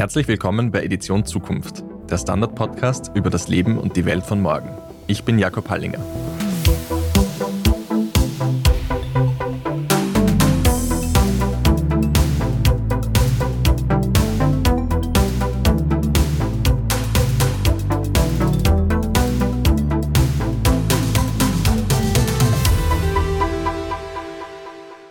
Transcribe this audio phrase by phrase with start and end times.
[0.00, 4.70] Herzlich willkommen bei Edition Zukunft, der Standard-Podcast über das Leben und die Welt von morgen.
[5.06, 5.98] Ich bin Jakob Hallinger.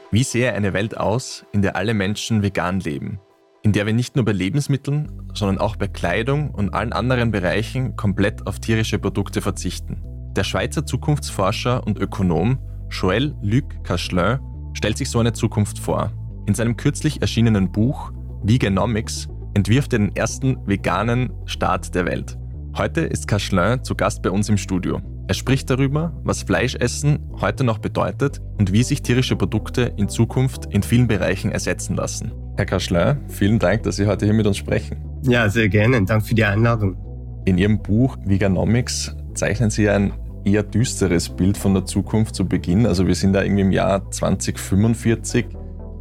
[0.10, 3.20] Wie sähe eine Welt aus, in der alle Menschen vegan leben?
[3.70, 7.96] In der wir nicht nur bei Lebensmitteln, sondern auch bei Kleidung und allen anderen Bereichen
[7.96, 10.02] komplett auf tierische Produkte verzichten?
[10.36, 12.58] Der Schweizer Zukunftsforscher und Ökonom
[12.90, 14.40] Joël Luc Cachelin
[14.74, 16.12] stellt sich so eine Zukunft vor.
[16.48, 18.12] In seinem kürzlich erschienenen Buch
[18.42, 22.40] Veganomics entwirft er den ersten veganen Staat der Welt.
[22.76, 25.00] Heute ist Cachelin zu Gast bei uns im Studio.
[25.30, 30.66] Er spricht darüber, was Fleischessen heute noch bedeutet und wie sich tierische Produkte in Zukunft
[30.74, 32.32] in vielen Bereichen ersetzen lassen.
[32.58, 34.98] Herr Kaschler, vielen Dank, dass Sie heute hier mit uns sprechen.
[35.22, 36.04] Ja, sehr gerne.
[36.04, 36.98] Danke für die Einladung.
[37.46, 40.14] In Ihrem Buch Veganomics zeichnen Sie ein
[40.46, 42.88] eher düsteres Bild von der Zukunft zu Beginn.
[42.88, 45.46] Also wir sind da irgendwie im Jahr 2045.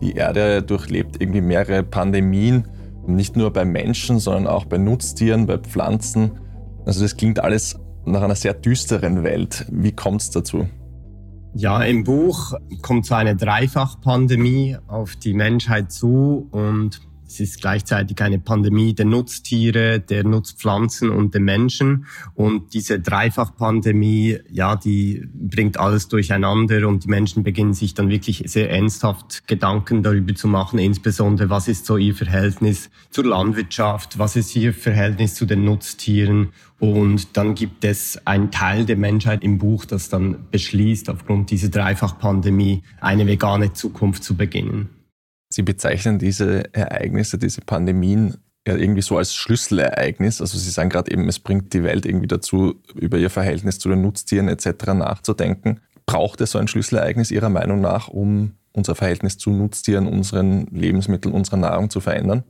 [0.01, 2.67] Die Erde durchlebt irgendwie mehrere Pandemien,
[3.07, 6.31] nicht nur bei Menschen, sondern auch bei Nutztieren, bei Pflanzen.
[6.87, 7.79] Also das klingt alles
[8.11, 9.67] nach einer sehr düsteren Welt.
[9.71, 10.69] Wie kommt es dazu?
[11.55, 18.21] Ja, im Buch kommt so eine Dreifachpandemie auf die Menschheit zu und es ist gleichzeitig
[18.23, 22.07] eine Pandemie der Nutztiere, der Nutzpflanzen und der Menschen.
[22.35, 28.45] Und diese Dreifachpandemie, ja, die bringt alles durcheinander und die Menschen beginnen sich dann wirklich
[28.47, 34.35] sehr ernsthaft Gedanken darüber zu machen, insbesondere was ist so ihr Verhältnis zur Landwirtschaft, was
[34.35, 36.49] ist ihr Verhältnis zu den Nutztieren.
[36.79, 41.69] Und dann gibt es einen Teil der Menschheit im Buch, das dann beschließt, aufgrund dieser
[41.69, 44.98] Dreifachpandemie eine vegane Zukunft zu beginnen.
[45.59, 50.41] Sie bezeichnen diese Ereignisse, diese Pandemien ja irgendwie so als Schlüsselereignis.
[50.41, 53.89] Also Sie sagen gerade eben, es bringt die Welt irgendwie dazu, über ihr Verhältnis zu
[53.89, 54.93] den Nutztieren etc.
[54.95, 55.81] nachzudenken.
[56.07, 61.35] Braucht es so ein Schlüsselereignis Ihrer Meinung nach, um unser Verhältnis zu Nutztieren, unseren Lebensmitteln,
[61.35, 62.45] unserer Nahrung zu verändern?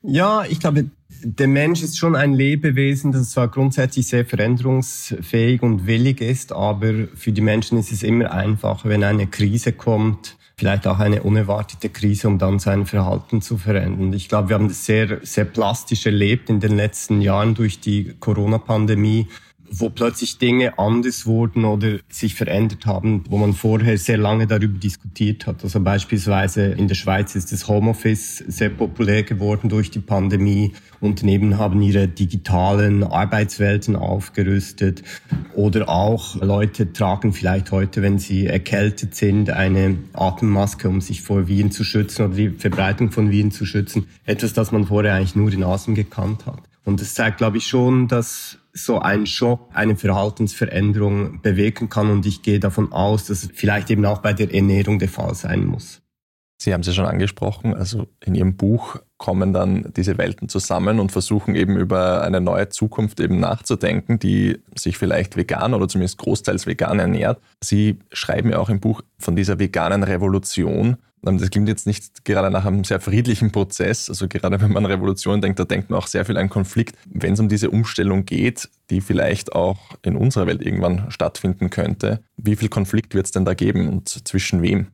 [0.00, 0.86] Ja, ich glaube,
[1.22, 7.06] der Mensch ist schon ein Lebewesen, das zwar grundsätzlich sehr veränderungsfähig und willig ist, aber
[7.16, 11.90] für die Menschen ist es immer einfacher, wenn eine Krise kommt, vielleicht auch eine unerwartete
[11.90, 14.14] Krise, um dann sein Verhalten zu verändern.
[14.14, 18.14] Ich glaube, wir haben das sehr, sehr plastisch erlebt in den letzten Jahren durch die
[18.20, 19.28] Corona-Pandemie
[19.70, 24.78] wo plötzlich Dinge anders wurden oder sich verändert haben, wo man vorher sehr lange darüber
[24.78, 25.62] diskutiert hat.
[25.64, 30.72] Also beispielsweise in der Schweiz ist das Homeoffice sehr populär geworden durch die Pandemie.
[31.00, 35.02] Unternehmen haben ihre digitalen Arbeitswelten aufgerüstet
[35.54, 41.48] oder auch Leute tragen vielleicht heute, wenn sie erkältet sind, eine Atemmaske, um sich vor
[41.48, 44.06] Viren zu schützen oder die Verbreitung von Viren zu schützen.
[44.24, 46.62] Etwas, das man vorher eigentlich nur in Asien gekannt hat.
[46.84, 52.10] Und das zeigt, glaube ich, schon, dass so ein Schock eine Verhaltensveränderung bewirken kann.
[52.10, 55.34] Und ich gehe davon aus, dass es vielleicht eben auch bei der Ernährung der Fall
[55.34, 56.02] sein muss.
[56.58, 61.00] Sie haben es ja schon angesprochen, also in Ihrem Buch kommen dann diese Welten zusammen
[61.00, 66.16] und versuchen eben über eine neue Zukunft eben nachzudenken, die sich vielleicht vegan oder zumindest
[66.18, 67.40] großteils vegan ernährt.
[67.62, 70.96] Sie schreiben ja auch im Buch von dieser veganen Revolution.
[71.26, 74.08] Das klingt jetzt nicht gerade nach einem sehr friedlichen Prozess.
[74.08, 76.96] Also gerade wenn man an Revolution denkt, da denkt man auch sehr viel an Konflikt.
[77.06, 82.20] Wenn es um diese Umstellung geht, die vielleicht auch in unserer Welt irgendwann stattfinden könnte,
[82.36, 84.88] wie viel Konflikt wird es denn da geben und zwischen wem?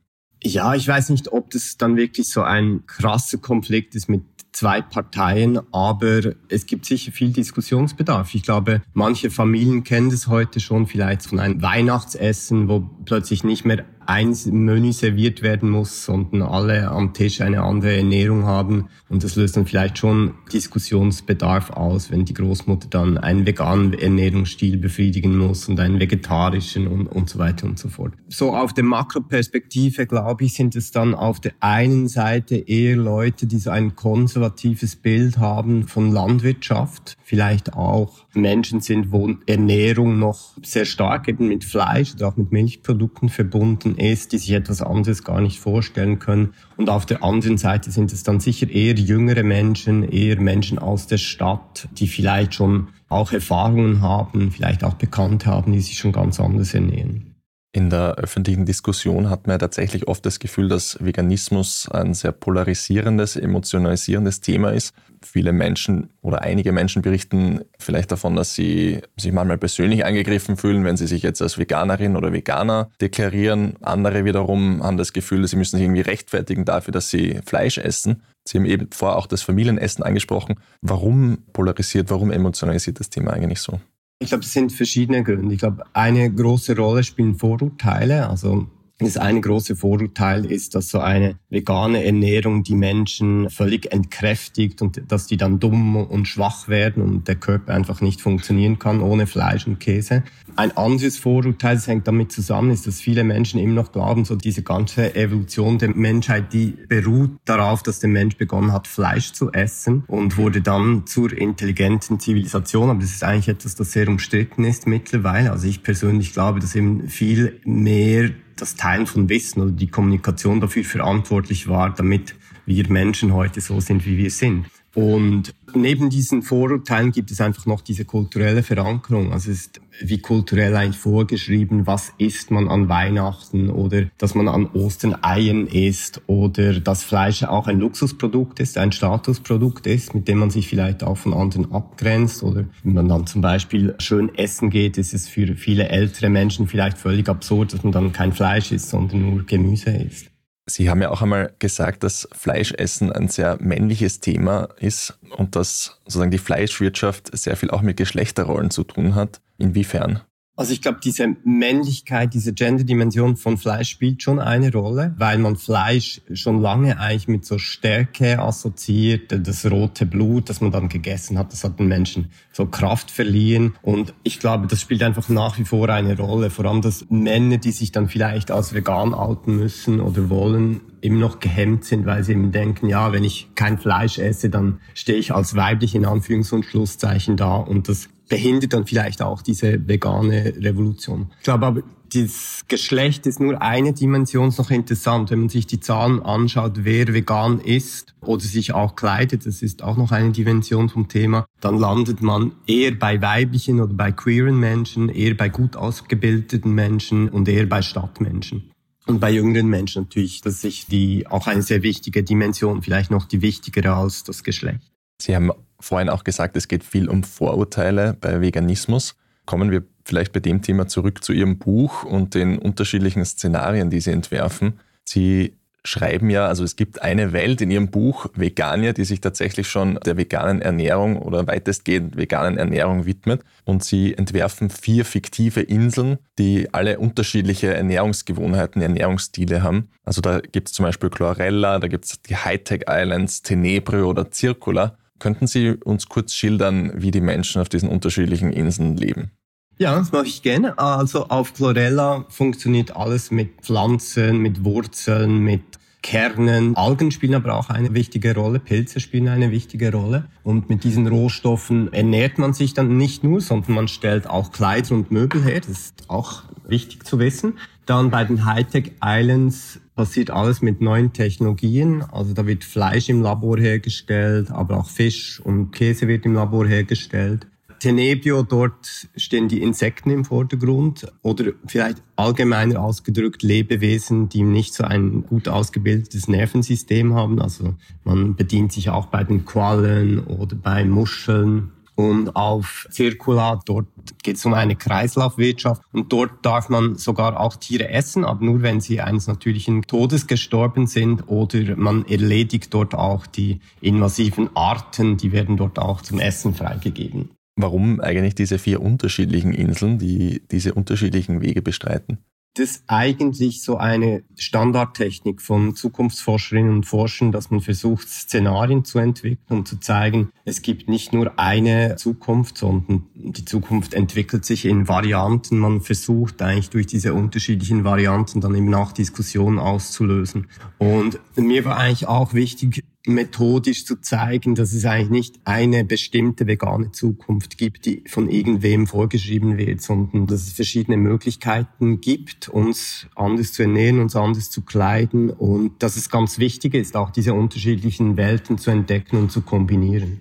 [0.44, 4.22] Ja, ich weiß nicht, ob das dann wirklich so ein krasser Konflikt ist mit
[4.52, 8.34] zwei Parteien, aber es gibt sicher viel Diskussionsbedarf.
[8.34, 13.64] Ich glaube, manche Familien kennen das heute schon vielleicht von einem Weihnachtsessen, wo plötzlich nicht
[13.64, 18.88] mehr ein Menü serviert werden muss, sondern alle am Tisch eine andere Ernährung haben.
[19.08, 24.76] Und das löst dann vielleicht schon Diskussionsbedarf aus, wenn die Großmutter dann einen veganen Ernährungsstil
[24.76, 28.14] befriedigen muss und einen vegetarischen und, und so weiter und so fort.
[28.28, 33.46] So auf der Makroperspektive, glaube ich, sind es dann auf der einen Seite eher Leute,
[33.46, 40.52] die so ein konservatives Bild haben von Landwirtschaft, vielleicht auch Menschen sind, wo Ernährung noch
[40.62, 44.82] sehr stark eben mit Fleisch oder auch mit Milchprodukten verbunden Menschen ist, die sich etwas
[44.82, 46.54] anderes gar nicht vorstellen können.
[46.76, 51.06] Und auf der anderen Seite sind es dann sicher eher jüngere Menschen, eher Menschen aus
[51.06, 56.12] der Stadt, die vielleicht schon auch Erfahrungen haben, vielleicht auch bekannt haben, die sich schon
[56.12, 57.31] ganz anders ernähren.
[57.74, 62.32] In der öffentlichen Diskussion hat man ja tatsächlich oft das Gefühl, dass Veganismus ein sehr
[62.32, 64.94] polarisierendes, emotionalisierendes Thema ist.
[65.22, 70.84] Viele Menschen oder einige Menschen berichten vielleicht davon, dass sie sich manchmal persönlich angegriffen fühlen,
[70.84, 73.76] wenn sie sich jetzt als Veganerin oder Veganer deklarieren.
[73.80, 78.22] Andere wiederum haben das Gefühl, sie müssen sich irgendwie rechtfertigen dafür, dass sie Fleisch essen.
[78.44, 80.56] Sie haben eben vorher auch das Familienessen angesprochen.
[80.82, 83.80] Warum polarisiert, warum emotionalisiert das Thema eigentlich so?
[84.22, 85.52] Ich glaube, es sind verschiedene Gründe.
[85.52, 88.28] Ich glaube, eine große Rolle spielen Vorurteile.
[88.28, 88.68] Also
[89.04, 95.02] das eine große Vorurteil ist, dass so eine vegane Ernährung die Menschen völlig entkräftigt und
[95.08, 99.26] dass die dann dumm und schwach werden und der Körper einfach nicht funktionieren kann ohne
[99.26, 100.22] Fleisch und Käse.
[100.54, 104.36] Ein anderes Vorurteil, das hängt damit zusammen, ist, dass viele Menschen immer noch glauben, so
[104.36, 109.50] diese ganze Evolution der Menschheit, die beruht darauf, dass der Mensch begonnen hat, Fleisch zu
[109.52, 112.90] essen und wurde dann zur intelligenten Zivilisation.
[112.90, 115.52] Aber das ist eigentlich etwas, das sehr umstritten ist mittlerweile.
[115.52, 120.60] Also ich persönlich glaube, dass eben viel mehr das Teilen von Wissen oder die Kommunikation
[120.60, 122.34] dafür verantwortlich war, damit
[122.66, 124.66] wir Menschen heute so sind, wie wir sind.
[124.94, 129.32] Und neben diesen Vorurteilen gibt es einfach noch diese kulturelle Verankerung.
[129.32, 134.48] Also es ist wie kulturell eigentlich vorgeschrieben, was isst man an Weihnachten oder dass man
[134.48, 140.28] an Ostern Eien isst oder dass Fleisch auch ein Luxusprodukt ist, ein Statusprodukt ist, mit
[140.28, 144.34] dem man sich vielleicht auch von anderen abgrenzt oder wenn man dann zum Beispiel schön
[144.34, 148.32] essen geht, ist es für viele ältere Menschen vielleicht völlig absurd, dass man dann kein
[148.32, 150.31] Fleisch isst, sondern nur Gemüse isst.
[150.66, 156.00] Sie haben ja auch einmal gesagt, dass Fleischessen ein sehr männliches Thema ist und dass
[156.04, 159.40] sozusagen die Fleischwirtschaft sehr viel auch mit Geschlechterrollen zu tun hat.
[159.58, 160.22] Inwiefern?
[160.54, 165.56] Also ich glaube, diese Männlichkeit, diese Gender-Dimension von Fleisch spielt schon eine Rolle, weil man
[165.56, 169.32] Fleisch schon lange eigentlich mit so Stärke assoziiert.
[169.46, 173.74] Das rote Blut, das man dann gegessen hat, das hat den Menschen so Kraft verliehen.
[173.80, 176.50] Und ich glaube, das spielt einfach nach wie vor eine Rolle.
[176.50, 181.18] Vor allem, dass Männer, die sich dann vielleicht als vegan outen müssen oder wollen, immer
[181.18, 185.18] noch gehemmt sind, weil sie eben denken, ja, wenn ich kein Fleisch esse, dann stehe
[185.18, 187.56] ich als weiblich in Anführungs- und Schlusszeichen da.
[187.56, 191.30] Und das behindert dann vielleicht auch diese vegane Revolution.
[191.38, 191.82] Ich glaube aber,
[192.14, 195.30] das Geschlecht ist nur eine Dimension ist noch interessant.
[195.30, 199.82] Wenn man sich die Zahlen anschaut, wer vegan ist oder sich auch kleidet, das ist
[199.82, 204.60] auch noch eine Dimension vom Thema, dann landet man eher bei weiblichen oder bei queeren
[204.60, 208.70] Menschen, eher bei gut ausgebildeten Menschen und eher bei Stadtmenschen.
[209.06, 213.26] Und bei jüngeren Menschen natürlich, das ist die, auch eine sehr wichtige Dimension, vielleicht noch
[213.26, 214.92] die wichtigere als das Geschlecht.
[215.20, 215.50] Sie haben
[215.82, 219.16] vorhin auch gesagt, es geht viel um Vorurteile bei Veganismus.
[219.44, 224.00] Kommen wir vielleicht bei dem Thema zurück zu Ihrem Buch und den unterschiedlichen Szenarien, die
[224.00, 224.80] Sie entwerfen.
[225.04, 229.68] Sie schreiben ja, also es gibt eine Welt in Ihrem Buch Veganier, die sich tatsächlich
[229.68, 233.42] schon der veganen Ernährung oder weitestgehend veganen Ernährung widmet.
[233.64, 239.88] Und Sie entwerfen vier fiktive Inseln, die alle unterschiedliche Ernährungsgewohnheiten, Ernährungsstile haben.
[240.04, 244.30] Also da gibt es zum Beispiel Chlorella, da gibt es die Hightech Islands, Tenebre oder
[244.32, 244.96] Circula.
[245.22, 249.30] Könnten Sie uns kurz schildern, wie die Menschen auf diesen unterschiedlichen Inseln leben?
[249.78, 250.76] Ja, das mache ich gerne.
[250.80, 255.62] Also auf Chlorella funktioniert alles mit Pflanzen, mit Wurzeln, mit
[256.02, 256.76] Kernen.
[256.76, 260.24] Algen spielen aber auch eine wichtige Rolle, Pilze spielen eine wichtige Rolle.
[260.42, 264.96] Und mit diesen Rohstoffen ernährt man sich dann nicht nur, sondern man stellt auch Kleider
[264.96, 265.60] und Möbel her.
[265.60, 267.58] Das ist auch wichtig zu wissen.
[267.86, 272.02] Dann bei den Hightech Islands passiert alles mit neuen Technologien.
[272.02, 276.66] Also da wird Fleisch im Labor hergestellt, aber auch Fisch und Käse wird im Labor
[276.66, 277.46] hergestellt.
[277.82, 284.84] Tenebio, dort stehen die Insekten im Vordergrund oder vielleicht allgemeiner ausgedrückt Lebewesen, die nicht so
[284.84, 287.42] ein gut ausgebildetes Nervensystem haben.
[287.42, 293.86] Also man bedient sich auch bei den Quallen oder bei Muscheln und auf Circula, dort
[294.22, 298.62] geht es um eine Kreislaufwirtschaft und dort darf man sogar auch Tiere essen, aber nur
[298.62, 305.16] wenn sie eines natürlichen Todes gestorben sind oder man erledigt dort auch die invasiven Arten,
[305.16, 307.30] die werden dort auch zum Essen freigegeben.
[307.56, 312.18] Warum eigentlich diese vier unterschiedlichen Inseln, die diese unterschiedlichen Wege bestreiten?
[312.54, 319.38] Das eigentlich so eine Standardtechnik von Zukunftsforscherinnen und Forschern, dass man versucht, Szenarien zu entwickeln,
[319.48, 324.86] um zu zeigen, es gibt nicht nur eine Zukunft, sondern die Zukunft entwickelt sich in
[324.86, 325.58] Varianten.
[325.58, 330.48] Man versucht eigentlich durch diese unterschiedlichen Varianten dann eben nach Diskussionen auszulösen.
[330.76, 336.46] Und mir war eigentlich auch wichtig, methodisch zu zeigen, dass es eigentlich nicht eine bestimmte
[336.46, 343.08] vegane Zukunft gibt, die von irgendwem vorgeschrieben wird, sondern dass es verschiedene Möglichkeiten gibt, uns
[343.14, 347.34] anders zu ernähren, uns anders zu kleiden und dass es ganz wichtig ist, auch diese
[347.34, 350.20] unterschiedlichen Welten zu entdecken und zu kombinieren.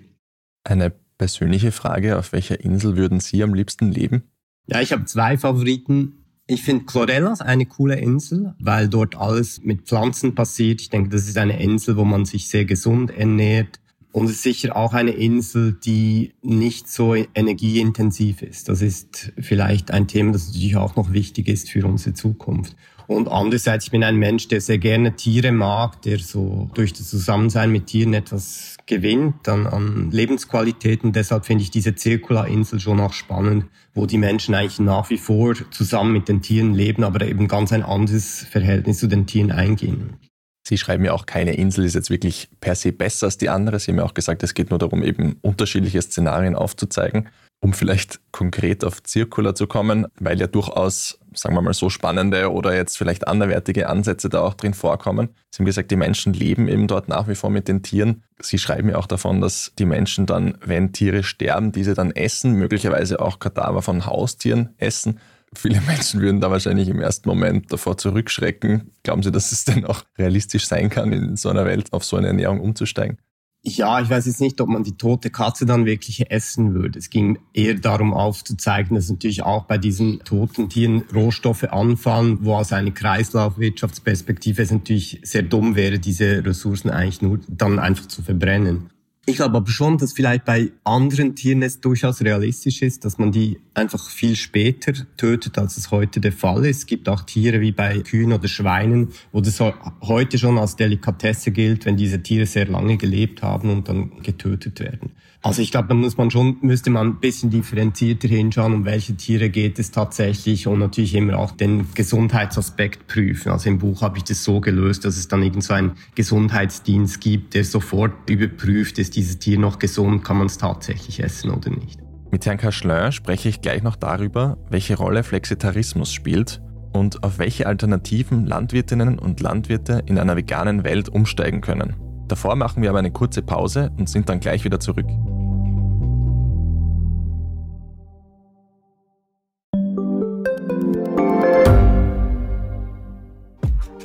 [0.64, 4.24] Eine persönliche Frage, auf welcher Insel würden Sie am liebsten leben?
[4.66, 6.21] Ja, ich habe zwei Favoriten
[6.52, 10.82] Ich finde Chlorellas eine coole Insel, weil dort alles mit Pflanzen passiert.
[10.82, 13.80] Ich denke, das ist eine Insel, wo man sich sehr gesund ernährt.
[14.12, 18.68] Und es ist sicher auch eine Insel, die nicht so energieintensiv ist.
[18.68, 22.76] Das ist vielleicht ein Thema, das natürlich auch noch wichtig ist für unsere Zukunft.
[23.06, 27.08] Und andererseits, ich bin ein Mensch, der sehr gerne Tiere mag, der so durch das
[27.08, 31.04] Zusammensein mit Tieren etwas gewinnt an, an Lebensqualität.
[31.04, 35.18] Und deshalb finde ich diese Zirkula-Insel schon auch spannend, wo die Menschen eigentlich nach wie
[35.18, 39.52] vor zusammen mit den Tieren leben, aber eben ganz ein anderes Verhältnis zu den Tieren
[39.52, 40.18] eingehen.
[40.66, 43.80] Sie schreiben ja auch, keine Insel ist jetzt wirklich per se besser als die andere.
[43.80, 47.28] Sie haben ja auch gesagt, es geht nur darum, eben unterschiedliche Szenarien aufzuzeigen
[47.62, 52.50] um vielleicht konkret auf Zirkular zu kommen, weil ja durchaus, sagen wir mal so spannende
[52.50, 55.28] oder jetzt vielleicht anderwertige Ansätze da auch drin vorkommen.
[55.50, 58.24] Sie haben gesagt, die Menschen leben eben dort nach wie vor mit den Tieren.
[58.40, 62.54] Sie schreiben ja auch davon, dass die Menschen dann, wenn Tiere sterben, diese dann essen,
[62.54, 65.20] möglicherweise auch Kadaver von Haustieren essen.
[65.54, 68.90] Viele Menschen würden da wahrscheinlich im ersten Moment davor zurückschrecken.
[69.04, 72.16] Glauben Sie, dass es denn auch realistisch sein kann, in so einer Welt auf so
[72.16, 73.18] eine Ernährung umzusteigen?
[73.64, 76.98] Ja, ich weiß jetzt nicht, ob man die tote Katze dann wirklich essen würde.
[76.98, 82.54] Es ging eher darum aufzuzeigen, dass natürlich auch bei diesen toten Tieren Rohstoffe anfallen, wo
[82.54, 88.22] aus einer Kreislaufwirtschaftsperspektive es natürlich sehr dumm wäre, diese Ressourcen eigentlich nur dann einfach zu
[88.22, 88.90] verbrennen.
[89.26, 93.30] Ich glaube aber schon, dass vielleicht bei anderen Tieren es durchaus realistisch ist, dass man
[93.30, 96.78] die einfach viel später tötet, als es heute der Fall ist.
[96.78, 99.60] Es gibt auch Tiere wie bei Kühen oder Schweinen, wo das
[100.02, 104.80] heute schon als Delikatesse gilt, wenn diese Tiere sehr lange gelebt haben und dann getötet
[104.80, 105.12] werden.
[105.44, 109.16] Also ich glaube, da muss man schon, müsste man ein bisschen differenzierter hinschauen, um welche
[109.16, 113.50] Tiere geht es tatsächlich und natürlich immer auch den Gesundheitsaspekt prüfen.
[113.50, 117.20] Also im Buch habe ich das so gelöst, dass es dann irgend so einen Gesundheitsdienst
[117.20, 121.70] gibt, der sofort überprüft, ist dieses Tier noch gesund, kann man es tatsächlich essen oder
[121.70, 122.01] nicht.
[122.32, 126.62] Mit Herrn Kaschlin spreche ich gleich noch darüber, welche Rolle Flexitarismus spielt
[126.94, 131.94] und auf welche Alternativen Landwirtinnen und Landwirte in einer veganen Welt umsteigen können.
[132.28, 135.04] Davor machen wir aber eine kurze Pause und sind dann gleich wieder zurück.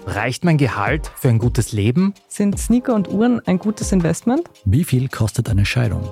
[0.06, 2.14] Reicht mein Gehalt für ein gutes Leben?
[2.28, 4.50] Sind Sneaker und Uhren ein gutes Investment?
[4.66, 6.12] Wie viel kostet eine Scheidung?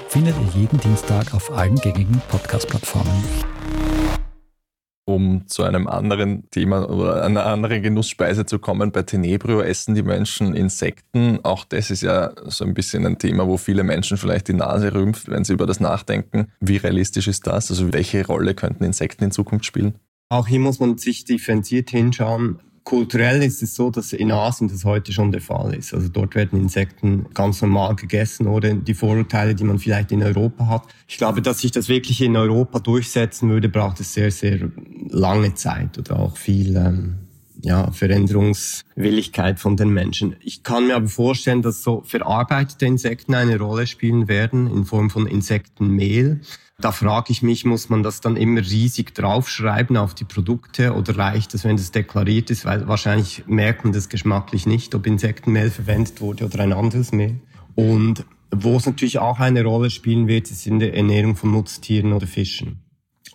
[0.11, 3.23] findet ihr jeden Dienstag auf allen gängigen Podcast-Plattformen.
[5.05, 10.03] Um zu einem anderen Thema oder einer anderen Genussspeise zu kommen, bei Tenebrio essen die
[10.03, 11.39] Menschen Insekten.
[11.43, 14.93] Auch das ist ja so ein bisschen ein Thema, wo viele Menschen vielleicht die Nase
[14.93, 16.51] rümpft, wenn sie über das nachdenken.
[16.59, 17.71] Wie realistisch ist das?
[17.71, 19.95] Also welche Rolle könnten Insekten in Zukunft spielen?
[20.27, 22.59] Auch hier muss man sich differenziert hinschauen.
[22.83, 25.93] Kulturell ist es so, dass in Asien das heute schon der Fall ist.
[25.93, 30.67] Also dort werden Insekten ganz normal gegessen oder die Vorurteile, die man vielleicht in Europa
[30.67, 30.83] hat.
[31.07, 34.71] Ich glaube, dass sich das wirklich in Europa durchsetzen würde, braucht es sehr, sehr
[35.09, 37.15] lange Zeit oder auch viel ähm,
[37.63, 40.35] ja, Veränderungswilligkeit von den Menschen.
[40.39, 45.09] Ich kann mir aber vorstellen, dass so verarbeitete Insekten eine Rolle spielen werden in Form
[45.09, 46.41] von Insektenmehl.
[46.81, 51.15] Da frage ich mich, muss man das dann immer riesig draufschreiben auf die Produkte oder
[51.15, 52.65] reicht es, wenn das deklariert ist?
[52.65, 57.39] Weil wahrscheinlich merkt man das geschmacklich nicht, ob Insektenmehl verwendet wurde oder ein anderes Mehl.
[57.75, 62.13] Und wo es natürlich auch eine Rolle spielen wird, ist in der Ernährung von Nutztieren
[62.13, 62.79] oder Fischen.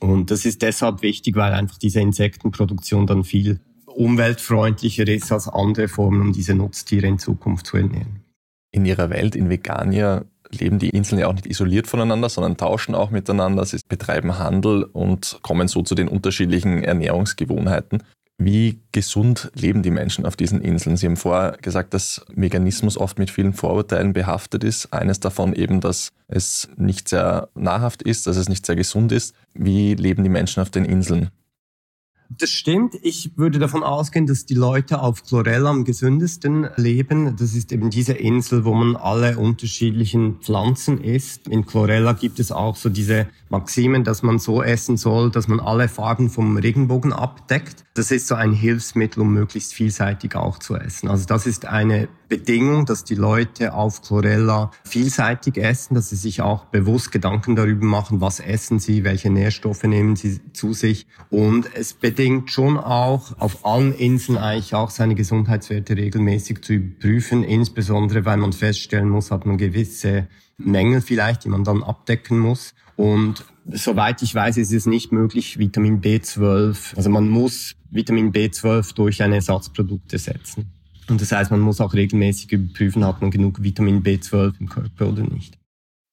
[0.00, 5.88] Und das ist deshalb wichtig, weil einfach diese Insektenproduktion dann viel umweltfreundlicher ist als andere
[5.88, 8.24] Formen, um diese Nutztiere in Zukunft zu ernähren.
[8.72, 12.94] In Ihrer Welt in Vegania leben die Inseln ja auch nicht isoliert voneinander, sondern tauschen
[12.94, 13.64] auch miteinander.
[13.64, 18.02] Sie betreiben Handel und kommen so zu den unterschiedlichen Ernährungsgewohnheiten.
[18.38, 20.98] Wie gesund leben die Menschen auf diesen Inseln?
[20.98, 24.92] Sie haben vorher gesagt, dass Veganismus oft mit vielen Vorurteilen behaftet ist.
[24.92, 29.34] Eines davon eben, dass es nicht sehr nahrhaft ist, dass es nicht sehr gesund ist.
[29.54, 31.30] Wie leben die Menschen auf den Inseln?
[32.28, 32.96] Das stimmt.
[33.02, 37.36] Ich würde davon ausgehen, dass die Leute auf Chlorella am gesündesten leben.
[37.36, 41.46] Das ist eben diese Insel, wo man alle unterschiedlichen Pflanzen isst.
[41.46, 45.60] In Chlorella gibt es auch so diese Maximen, dass man so essen soll, dass man
[45.60, 47.84] alle Farben vom Regenbogen abdeckt.
[47.94, 51.08] Das ist so ein Hilfsmittel, um möglichst vielseitig auch zu essen.
[51.08, 56.42] Also das ist eine Bedingung, dass die Leute auf Chlorella vielseitig essen, dass sie sich
[56.42, 61.06] auch bewusst Gedanken darüber machen, was essen sie, welche Nährstoffe nehmen sie zu sich.
[61.30, 67.44] Und es bedingt schon auch auf allen Inseln eigentlich auch seine Gesundheitswerte regelmäßig zu überprüfen,
[67.44, 70.28] insbesondere weil man feststellen muss, hat man gewisse
[70.58, 72.74] Mängel vielleicht, die man dann abdecken muss.
[72.96, 78.94] Und soweit ich weiß, ist es nicht möglich, Vitamin B12, also man muss Vitamin B12
[78.94, 80.72] durch eine Ersatzprodukt ersetzen.
[81.08, 85.08] Und das heißt, man muss auch regelmäßig überprüfen, hat man genug Vitamin B12 im Körper
[85.08, 85.58] oder nicht.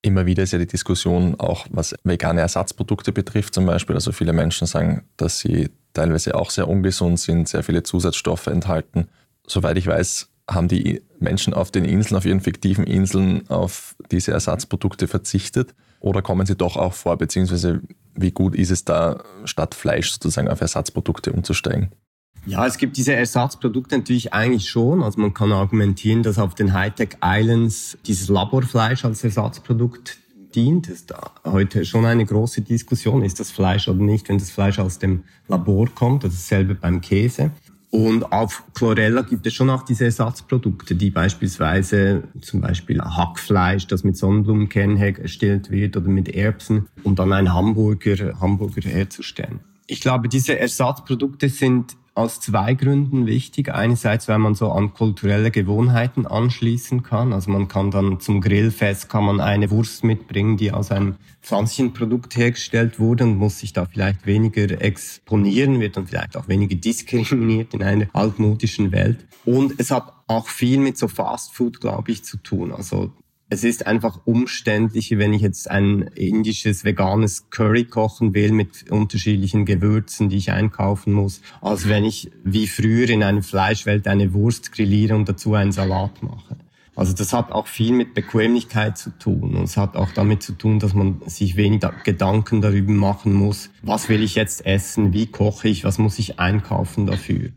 [0.01, 3.95] Immer wieder ist ja die Diskussion auch, was vegane Ersatzprodukte betrifft zum Beispiel.
[3.95, 9.07] Also viele Menschen sagen, dass sie teilweise auch sehr ungesund sind, sehr viele Zusatzstoffe enthalten.
[9.47, 14.31] Soweit ich weiß, haben die Menschen auf den Inseln, auf ihren fiktiven Inseln auf diese
[14.31, 15.73] Ersatzprodukte verzichtet?
[16.01, 17.81] Oder kommen sie doch auch vor, beziehungsweise
[18.13, 21.91] wie gut ist es da, statt Fleisch sozusagen auf Ersatzprodukte umzusteigen?
[22.45, 25.01] Ja, es gibt diese Ersatzprodukte natürlich eigentlich schon.
[25.01, 30.17] Also man kann argumentieren, dass auf den Hightech Islands dieses Laborfleisch als Ersatzprodukt
[30.53, 30.89] dient.
[30.89, 31.13] Das ist
[31.45, 35.23] heute schon eine große Diskussion, ist das Fleisch oder nicht, wenn das Fleisch aus dem
[35.47, 36.25] Labor kommt.
[36.25, 37.51] Das ist dasselbe beim Käse.
[37.91, 44.03] Und auf Chlorella gibt es schon auch diese Ersatzprodukte, die beispielsweise zum Beispiel Hackfleisch, das
[44.03, 49.59] mit Sonnenblumenkernen hergestellt wird oder mit Erbsen, um dann einen Hamburger, Hamburger herzustellen.
[49.85, 53.73] Ich glaube, diese Ersatzprodukte sind aus zwei Gründen wichtig.
[53.73, 57.33] Einerseits, weil man so an kulturelle Gewohnheiten anschließen kann.
[57.33, 61.93] Also man kann dann zum Grillfest kann man eine Wurst mitbringen, die aus einem pflanzlichen
[61.93, 66.75] Produkt hergestellt wurde und muss sich da vielleicht weniger exponieren, wird dann vielleicht auch weniger
[66.75, 69.25] diskriminiert in einer altmodischen Welt.
[69.45, 72.71] Und es hat auch viel mit so Fast Food, glaube ich, zu tun.
[72.71, 73.11] Also
[73.53, 79.65] es ist einfach umständlicher, wenn ich jetzt ein indisches veganes Curry kochen will mit unterschiedlichen
[79.65, 84.71] Gewürzen, die ich einkaufen muss, als wenn ich wie früher in einer Fleischwelt eine Wurst
[84.71, 86.57] grilliere und dazu einen Salat mache.
[86.95, 90.53] Also das hat auch viel mit Bequemlichkeit zu tun und es hat auch damit zu
[90.53, 95.27] tun, dass man sich weniger Gedanken darüber machen muss, was will ich jetzt essen, wie
[95.27, 97.49] koche ich, was muss ich einkaufen dafür.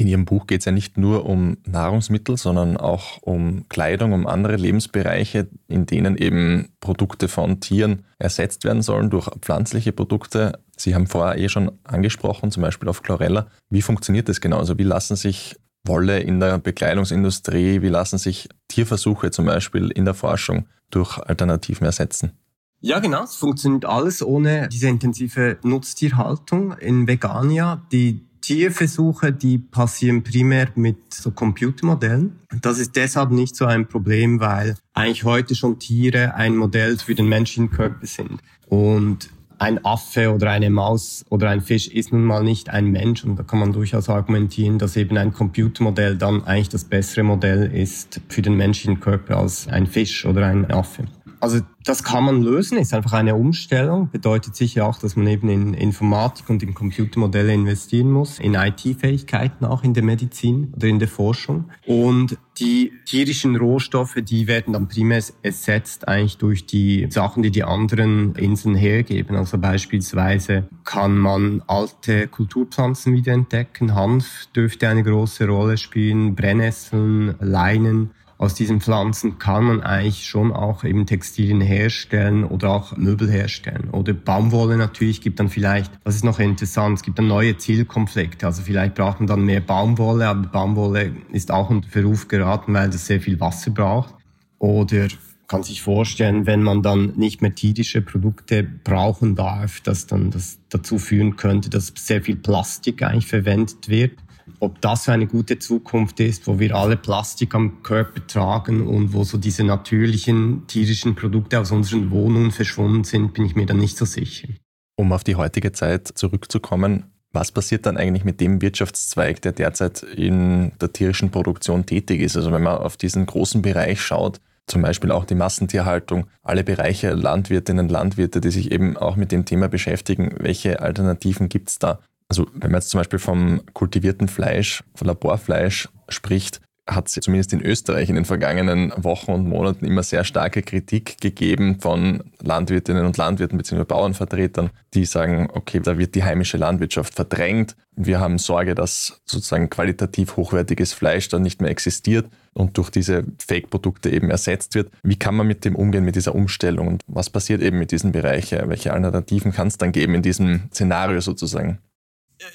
[0.00, 4.28] In Ihrem Buch geht es ja nicht nur um Nahrungsmittel, sondern auch um Kleidung, um
[4.28, 10.60] andere Lebensbereiche, in denen eben Produkte von Tieren ersetzt werden sollen durch pflanzliche Produkte.
[10.76, 13.48] Sie haben vorher eh schon angesprochen, zum Beispiel auf Chlorella.
[13.70, 14.58] Wie funktioniert das genau?
[14.58, 20.04] Also wie lassen sich Wolle in der Bekleidungsindustrie, wie lassen sich Tierversuche zum Beispiel in
[20.04, 22.38] der Forschung durch Alternativen ersetzen?
[22.80, 23.24] Ja, genau.
[23.24, 26.78] Es funktioniert alles ohne diese intensive Nutztierhaltung.
[26.78, 32.38] In Vegania, die Tierversuche, die passieren primär mit so Computermodellen.
[32.62, 37.14] Das ist deshalb nicht so ein Problem, weil eigentlich heute schon Tiere ein Modell für
[37.14, 38.40] den menschlichen Körper sind.
[38.66, 43.22] Und ein Affe oder eine Maus oder ein Fisch ist nun mal nicht ein Mensch
[43.22, 47.70] und da kann man durchaus argumentieren, dass eben ein Computermodell dann eigentlich das bessere Modell
[47.70, 51.04] ist für den menschlichen Körper als ein Fisch oder ein Affe.
[51.40, 55.48] Also das kann man lösen, ist einfach eine Umstellung, bedeutet sicher auch, dass man eben
[55.48, 60.98] in Informatik und in Computermodelle investieren muss, in IT-Fähigkeiten auch in der Medizin oder in
[60.98, 61.70] der Forschung.
[61.86, 67.64] Und die tierischen Rohstoffe, die werden dann primär ersetzt eigentlich durch die Sachen, die die
[67.64, 69.36] anderen Inseln hergeben.
[69.36, 73.94] Also beispielsweise kann man alte Kulturpflanzen wiederentdecken.
[73.94, 78.10] Hanf dürfte eine große Rolle spielen, Brennnesseln, Leinen.
[78.40, 83.90] Aus diesen Pflanzen kann man eigentlich schon auch eben Textilien herstellen oder auch Möbel herstellen.
[83.90, 88.46] Oder Baumwolle natürlich gibt dann vielleicht, das ist noch interessant, es gibt dann neue Zielkonflikte.
[88.46, 92.90] Also vielleicht braucht man dann mehr Baumwolle, aber Baumwolle ist auch unter Verruf geraten, weil
[92.90, 94.14] das sehr viel Wasser braucht.
[94.60, 95.08] Oder
[95.48, 100.60] kann sich vorstellen, wenn man dann nicht mehr tierische Produkte brauchen darf, dass dann das
[100.68, 104.12] dazu führen könnte, dass sehr viel Plastik eigentlich verwendet wird
[104.60, 109.24] ob das eine gute Zukunft ist, wo wir alle Plastik am Körper tragen und wo
[109.24, 113.96] so diese natürlichen tierischen Produkte aus unseren Wohnungen verschwunden sind, bin ich mir dann nicht
[113.96, 114.48] so sicher.
[114.96, 120.02] Um auf die heutige Zeit zurückzukommen, was passiert dann eigentlich mit dem Wirtschaftszweig, der derzeit
[120.02, 122.36] in der tierischen Produktion tätig ist?
[122.36, 127.12] Also wenn man auf diesen großen Bereich schaut, zum Beispiel auch die Massentierhaltung, alle Bereiche
[127.12, 132.00] Landwirtinnen, Landwirte, die sich eben auch mit dem Thema beschäftigen, welche Alternativen gibt es da?
[132.28, 137.52] Also wenn man jetzt zum Beispiel vom kultivierten Fleisch, von Laborfleisch spricht, hat es zumindest
[137.52, 143.04] in Österreich in den vergangenen Wochen und Monaten immer sehr starke Kritik gegeben von Landwirtinnen
[143.04, 143.84] und Landwirten bzw.
[143.84, 147.76] Bauernvertretern, die sagen, okay, da wird die heimische Landwirtschaft verdrängt.
[147.94, 153.24] Wir haben Sorge, dass sozusagen qualitativ hochwertiges Fleisch dann nicht mehr existiert und durch diese
[153.38, 154.90] Fake-Produkte eben ersetzt wird.
[155.02, 158.12] Wie kann man mit dem umgehen, mit dieser Umstellung und was passiert eben mit diesen
[158.12, 158.68] Bereichen?
[158.68, 161.78] Welche Alternativen kann es dann geben in diesem Szenario sozusagen?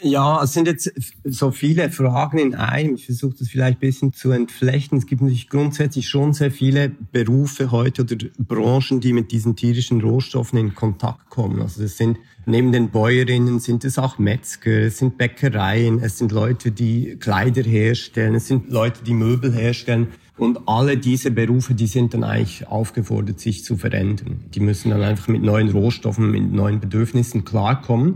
[0.02, 0.92] Ja, es sind jetzt
[1.26, 2.96] so viele Fragen in einem.
[2.96, 4.98] Ich versuche das vielleicht ein bisschen zu entflechten.
[4.98, 10.02] Es gibt natürlich grundsätzlich schon sehr viele Berufe heute oder Branchen, die mit diesen tierischen
[10.02, 11.62] Rohstoffen in Kontakt kommen.
[11.62, 16.32] Also das sind neben den Bäuerinnen sind es auch Metzger, es sind Bäckereien, es sind
[16.32, 20.08] Leute, die Kleider herstellen, es sind Leute, die Möbel herstellen.
[20.38, 24.46] Und alle diese Berufe, die sind dann eigentlich aufgefordert, sich zu verändern.
[24.54, 28.16] Die müssen dann einfach mit neuen Rohstoffen, mit neuen Bedürfnissen klarkommen.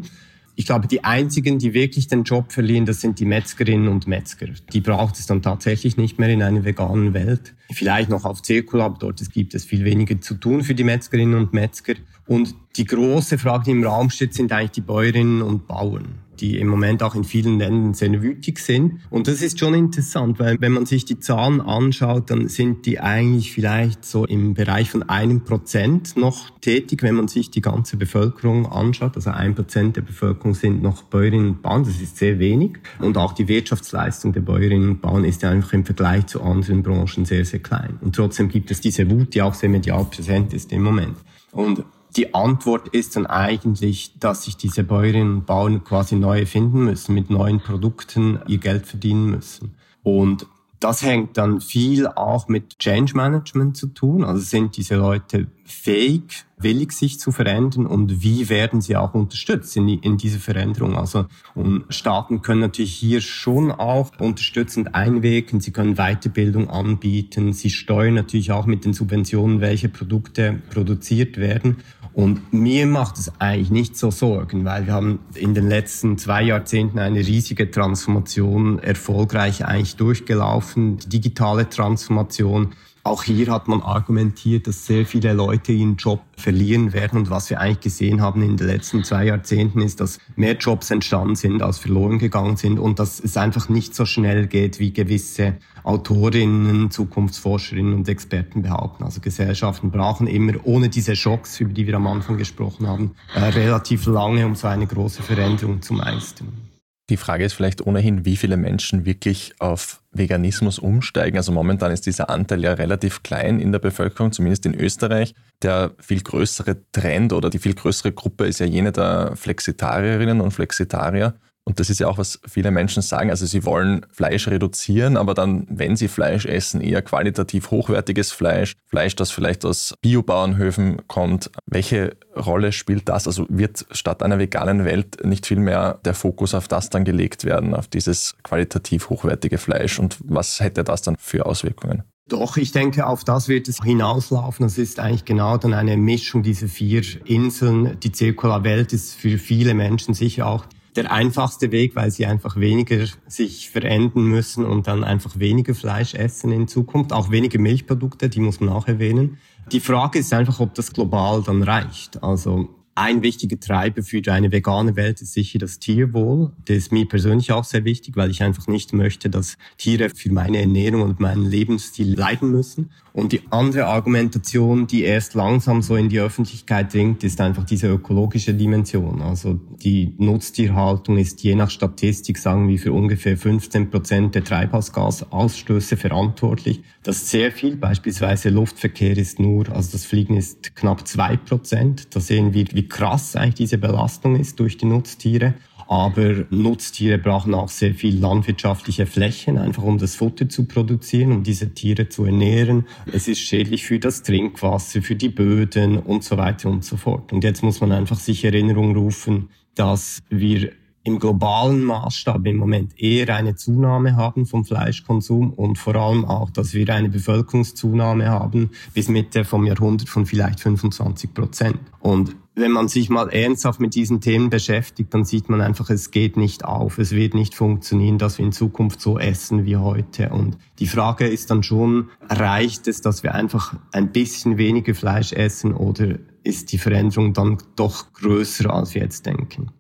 [0.60, 4.48] Ich glaube, die einzigen, die wirklich den Job verlieren, das sind die Metzgerinnen und Metzger.
[4.74, 7.54] Die braucht es dann tatsächlich nicht mehr in einer veganen Welt.
[7.72, 11.54] Vielleicht noch auf Zirkulab, dort gibt es viel weniger zu tun für die Metzgerinnen und
[11.54, 11.94] Metzger.
[12.26, 16.60] Und die große Frage, die im Raum steht, sind eigentlich die Bäuerinnen und Bauern die
[16.60, 19.00] im Moment auch in vielen Ländern sehr wütig sind.
[19.10, 23.00] Und das ist schon interessant, weil wenn man sich die Zahlen anschaut, dann sind die
[23.00, 27.98] eigentlich vielleicht so im Bereich von einem Prozent noch tätig, wenn man sich die ganze
[27.98, 29.16] Bevölkerung anschaut.
[29.16, 32.78] Also ein Prozent der Bevölkerung sind noch Bäuerinnen und Bauern, das ist sehr wenig.
[33.00, 36.84] Und auch die Wirtschaftsleistung der Bäuerinnen und Bauern ist ja einfach im Vergleich zu anderen
[36.84, 37.98] Branchen sehr, sehr klein.
[38.02, 41.16] Und trotzdem gibt es diese Wut, die auch sehr medial präsent ist im Moment.
[41.52, 41.84] Und
[42.18, 47.14] die Antwort ist dann eigentlich, dass sich diese Bäuerinnen und Bauern quasi neu erfinden müssen,
[47.14, 49.76] mit neuen Produkten ihr Geld verdienen müssen.
[50.04, 50.48] Und
[50.80, 54.24] das hängt dann viel auch mit Change Management zu tun.
[54.24, 59.76] Also sind diese Leute fähig, willig sich zu verändern und wie werden sie auch unterstützt
[59.76, 60.96] in, in diese Veränderung?
[60.96, 61.26] Also
[61.56, 65.60] und Staaten können natürlich hier schon auch unterstützend einwirken.
[65.60, 67.54] Sie können Weiterbildung anbieten.
[67.54, 71.78] Sie steuern natürlich auch mit den Subventionen, welche Produkte produziert werden.
[72.18, 76.42] Und mir macht es eigentlich nicht so Sorgen, weil wir haben in den letzten zwei
[76.42, 82.72] Jahrzehnten eine riesige Transformation erfolgreich eigentlich durchgelaufen, die digitale Transformation.
[83.08, 87.18] Auch hier hat man argumentiert, dass sehr viele Leute ihren Job verlieren werden.
[87.20, 90.92] Und was wir eigentlich gesehen haben in den letzten zwei Jahrzehnten ist, dass mehr Jobs
[90.92, 94.92] entstanden sind, als verloren gegangen sind und dass es einfach nicht so schnell geht, wie
[94.92, 99.06] gewisse Autorinnen, Zukunftsforscherinnen und Experten behaupten.
[99.06, 103.40] Also Gesellschaften brauchen immer, ohne diese Schocks, über die wir am Anfang gesprochen haben, äh,
[103.40, 106.67] relativ lange, um so eine große Veränderung zu meistern.
[107.10, 111.38] Die Frage ist vielleicht ohnehin, wie viele Menschen wirklich auf Veganismus umsteigen.
[111.38, 115.34] Also momentan ist dieser Anteil ja relativ klein in der Bevölkerung, zumindest in Österreich.
[115.62, 120.52] Der viel größere Trend oder die viel größere Gruppe ist ja jene der Flexitarierinnen und
[120.52, 121.36] Flexitarier.
[121.68, 123.30] Und das ist ja auch, was viele Menschen sagen.
[123.30, 128.78] Also sie wollen Fleisch reduzieren, aber dann, wenn sie Fleisch essen, eher qualitativ hochwertiges Fleisch,
[128.86, 131.52] Fleisch, das vielleicht aus Biobauernhöfen kommt.
[131.66, 133.28] Welche Rolle spielt das?
[133.28, 137.44] Also wird statt einer veganen Welt nicht viel mehr der Fokus auf das dann gelegt
[137.44, 140.00] werden, auf dieses qualitativ hochwertige Fleisch?
[140.00, 142.04] Und was hätte das dann für Auswirkungen?
[142.30, 144.66] Doch, ich denke, auf das wird es hinauslaufen.
[144.66, 148.00] Das ist eigentlich genau dann eine Mischung dieser vier Inseln.
[148.00, 150.66] Die zirkular Welt ist für viele Menschen sicher auch
[150.98, 156.14] der einfachste Weg, weil sie einfach weniger sich verenden müssen und dann einfach weniger Fleisch
[156.16, 159.38] essen in Zukunft, auch weniger Milchprodukte, die muss man auch erwähnen.
[159.72, 162.24] Die Frage ist einfach, ob das global dann reicht.
[162.24, 166.52] Also ein wichtiger Treiber für eine vegane Welt ist sicher das Tierwohl.
[166.66, 170.32] Das ist mir persönlich auch sehr wichtig, weil ich einfach nicht möchte, dass Tiere für
[170.32, 172.90] meine Ernährung und meinen Lebensstil leiden müssen.
[173.18, 177.88] Und die andere Argumentation, die erst langsam so in die Öffentlichkeit dringt, ist einfach diese
[177.88, 179.24] ökologische Dimension.
[179.24, 185.98] Also die Nutztierhaltung ist je nach Statistik, sagen wir, für ungefähr 15 Prozent der Treibhausgasausstöße
[185.98, 186.84] verantwortlich.
[187.02, 187.76] Das ist sehr viel.
[187.76, 192.16] Beispielsweise Luftverkehr ist nur, also das Fliegen ist knapp zwei Prozent.
[192.16, 195.56] Da sehen wir, wie krass eigentlich diese Belastung ist durch die Nutztiere.
[195.88, 201.44] Aber Nutztiere brauchen auch sehr viel landwirtschaftliche Flächen, einfach um das Futter zu produzieren, um
[201.44, 202.86] diese Tiere zu ernähren.
[203.12, 207.32] Es ist schädlich für das Trinkwasser, für die Böden und so weiter und so fort.
[207.32, 210.72] Und jetzt muss man einfach sich Erinnerung rufen, dass wir
[211.08, 216.50] im globalen Maßstab im Moment eher eine Zunahme haben vom Fleischkonsum und vor allem auch,
[216.50, 221.80] dass wir eine Bevölkerungszunahme haben bis Mitte vom Jahrhundert von vielleicht 25 Prozent.
[222.02, 226.10] Und wenn man sich mal ernsthaft mit diesen Themen beschäftigt, dann sieht man einfach, es
[226.10, 226.98] geht nicht auf.
[226.98, 230.30] Es wird nicht funktionieren, dass wir in Zukunft so essen wie heute.
[230.30, 235.34] Und die Frage ist dann schon, reicht es, dass wir einfach ein bisschen weniger Fleisch
[235.34, 239.72] essen oder ist die Veränderung dann doch größer, als wir jetzt denken?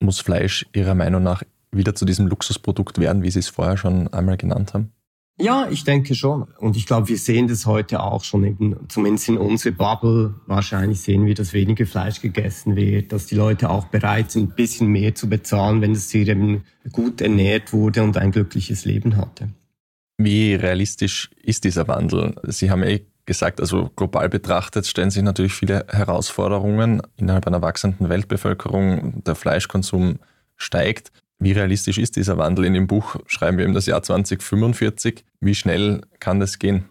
[0.00, 4.08] Muss Fleisch Ihrer Meinung nach wieder zu diesem Luxusprodukt werden, wie Sie es vorher schon
[4.08, 4.92] einmal genannt haben?
[5.40, 6.42] Ja, ich denke schon.
[6.58, 10.34] Und ich glaube, wir sehen das heute auch schon eben, zumindest in unserer Bubble.
[10.46, 14.54] Wahrscheinlich sehen wir, dass weniger Fleisch gegessen wird, dass die Leute auch bereit sind, ein
[14.54, 19.16] bisschen mehr zu bezahlen, wenn das Tier eben gut ernährt wurde und ein glückliches Leben
[19.16, 19.48] hatte.
[20.18, 22.34] Wie realistisch ist dieser Wandel?
[22.44, 28.08] Sie haben eh gesagt, also global betrachtet stellen sich natürlich viele Herausforderungen innerhalb einer wachsenden
[28.08, 29.24] Weltbevölkerung.
[29.24, 30.18] Der Fleischkonsum
[30.56, 31.12] steigt.
[31.40, 32.66] Wie realistisch ist dieser Wandel?
[32.66, 35.24] In dem Buch schreiben wir eben das Jahr 2045.
[35.40, 36.84] Wie schnell kann das gehen?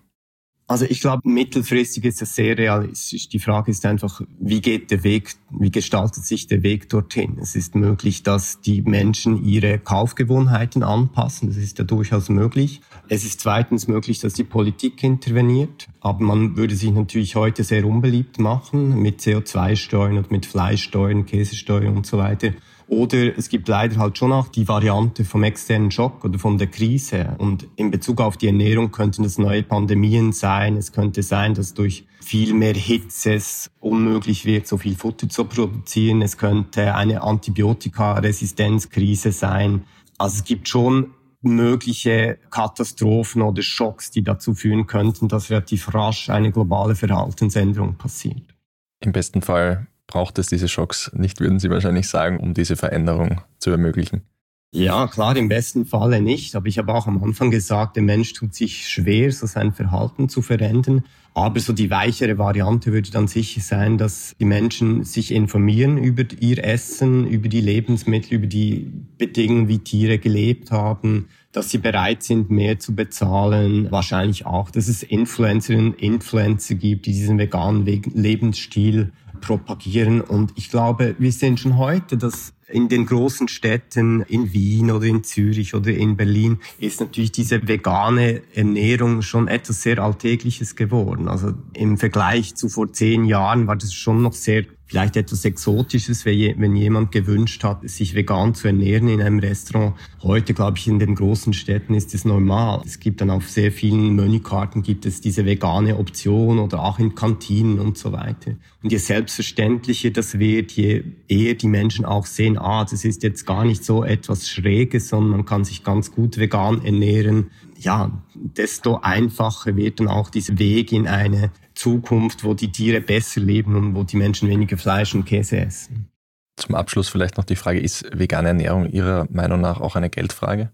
[0.65, 3.27] Also ich glaube, mittelfristig ist das sehr realistisch.
[3.29, 7.38] Die Frage ist einfach, wie geht der Weg, wie gestaltet sich der Weg dorthin?
[7.41, 11.47] Es ist möglich, dass die Menschen ihre Kaufgewohnheiten anpassen.
[11.47, 12.81] Das ist ja durchaus möglich.
[13.07, 15.88] Es ist zweitens möglich, dass die Politik interveniert.
[16.01, 21.97] Aber man würde sich natürlich heute sehr unbeliebt machen mit CO2-Steuern und mit Fleischsteuern, Käsesteuern
[21.97, 22.51] und so weiter.
[22.89, 26.65] Oder es gibt leider halt schon auch die Variante vom externen Schock oder von der
[26.67, 27.36] Krise.
[27.38, 30.75] Und in Bezug auf die Ernährung könnten das neue Pandemien sein.
[30.75, 35.45] Es könnte sein, dass durch viel mehr Hitze es unmöglich wird, so viel Futter zu
[35.45, 36.23] produzieren.
[36.23, 39.84] Es könnte eine Antibiotikaresistenzkrise sein.
[40.17, 46.32] Also es gibt schon mögliche Katastrophen oder Schocks, die dazu führen könnten, dass relativ rasch
[46.32, 48.56] eine globale Verhaltensänderung passiert.
[48.99, 53.41] Im besten Fall braucht es diese Schocks nicht, würden Sie wahrscheinlich sagen, um diese Veränderung
[53.59, 54.23] zu ermöglichen.
[54.71, 56.55] Ja, klar, im besten Falle nicht.
[56.55, 60.27] Aber ich habe auch am Anfang gesagt, der Mensch tut sich schwer, so sein Verhalten
[60.27, 61.05] zu verändern.
[61.33, 66.23] Aber so die weichere Variante würde dann sicher sein, dass die Menschen sich informieren über
[66.39, 72.23] ihr Essen, über die Lebensmittel, über die Bedingungen, wie Tiere gelebt haben, dass sie bereit
[72.23, 73.91] sind, mehr zu bezahlen.
[73.91, 79.11] Wahrscheinlich auch, dass es Influencerinnen und Influencer gibt, die diesen veganen Lebensstil
[79.41, 80.21] propagieren.
[80.21, 85.06] Und ich glaube, wir sehen schon heute, dass in den großen Städten, in Wien oder
[85.06, 91.28] in Zürich oder in Berlin, ist natürlich diese vegane Ernährung schon etwas sehr Alltägliches geworden.
[91.28, 96.25] Also im Vergleich zu vor zehn Jahren war das schon noch sehr vielleicht etwas Exotisches,
[96.25, 99.93] wenn jemand gewünscht hat, sich vegan zu ernähren in einem Restaurant.
[100.23, 102.82] Heute, glaube ich, in den großen Städten ist es normal.
[102.86, 107.13] Es gibt dann auf sehr vielen Menükarten gibt es diese vegane Option oder auch in
[107.13, 108.56] Kantinen und so weiter.
[108.82, 113.45] Und je selbstverständlicher das wird, je eher die Menschen auch sehen, ah, das ist jetzt
[113.45, 117.52] gar nicht so etwas Schräges, sondern man kann sich ganz gut vegan ernähren.
[117.78, 123.39] Ja, desto einfacher wird dann auch dieser Weg in eine Zukunft, wo die Tiere besser
[123.39, 126.09] leben und wo die Menschen weniger Fleisch und Käse essen.
[126.57, 130.71] Zum Abschluss vielleicht noch die Frage, ist vegane Ernährung Ihrer Meinung nach auch eine Geldfrage?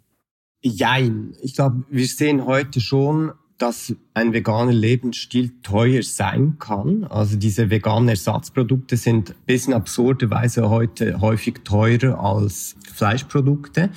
[0.63, 1.35] Jein.
[1.43, 7.03] Ich glaube, wir sehen heute schon, dass ein veganer Lebensstil teuer sein kann.
[7.03, 13.91] Also diese veganen Ersatzprodukte sind bis in absurde Weise heute häufig teurer als Fleischprodukte.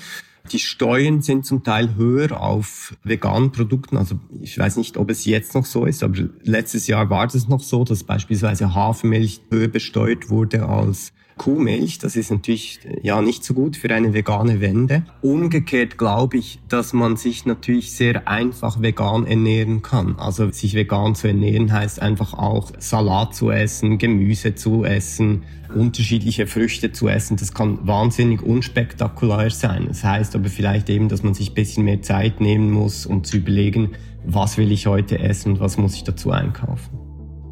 [0.50, 3.96] Die Steuern sind zum Teil höher auf veganen Produkten.
[3.96, 7.48] Also ich weiß nicht, ob es jetzt noch so ist, aber letztes Jahr war das
[7.48, 11.98] noch so, dass beispielsweise Hafermilch höher besteuert wurde als Kuhmilch.
[11.98, 15.04] Das ist natürlich ja nicht so gut für eine vegane Wende.
[15.22, 20.16] Umgekehrt glaube ich, dass man sich natürlich sehr einfach vegan ernähren kann.
[20.18, 26.46] Also sich vegan zu ernähren heißt einfach auch Salat zu essen, Gemüse zu essen, unterschiedliche
[26.46, 27.36] Früchte zu essen.
[27.36, 29.86] Das kann wahnsinnig unspektakulär sein.
[29.88, 33.24] Das heißt aber vielleicht eben, dass man sich ein bisschen mehr Zeit nehmen muss, um
[33.24, 33.92] zu überlegen,
[34.26, 36.98] was will ich heute essen und was muss ich dazu einkaufen.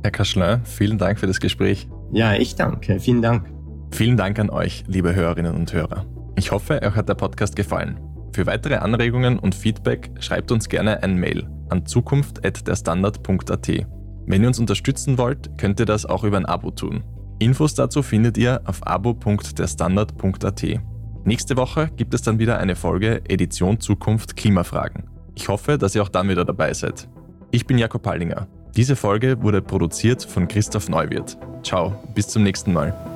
[0.02, 1.88] Herr Kaschlin, vielen Dank für das Gespräch.
[2.12, 3.00] Ja, ich danke.
[3.00, 3.55] Vielen Dank.
[3.90, 6.04] Vielen Dank an euch, liebe Hörerinnen und Hörer.
[6.36, 7.98] Ich hoffe, euch hat der Podcast gefallen.
[8.32, 13.68] Für weitere Anregungen und Feedback schreibt uns gerne ein Mail an zukunft.derstandard.at.
[14.26, 17.04] Wenn ihr uns unterstützen wollt, könnt ihr das auch über ein Abo tun.
[17.38, 20.64] Infos dazu findet ihr auf abo.derstandard.at.
[21.24, 25.04] Nächste Woche gibt es dann wieder eine Folge Edition Zukunft Klimafragen.
[25.34, 27.08] Ich hoffe, dass ihr auch dann wieder dabei seid.
[27.50, 28.48] Ich bin Jakob Pallinger.
[28.76, 31.38] Diese Folge wurde produziert von Christoph Neuwirth.
[31.62, 33.15] Ciao, bis zum nächsten Mal.